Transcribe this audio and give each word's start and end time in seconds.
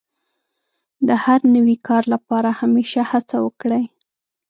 د 1.07 1.09
هر 1.23 1.39
نوي 1.55 1.75
کار 1.87 2.03
لپاره 2.13 2.49
همېشه 2.61 3.01
هڅه 3.11 3.37
وکړئ. 3.45 3.83